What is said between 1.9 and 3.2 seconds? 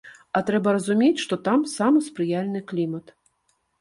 спрыяльны клімат.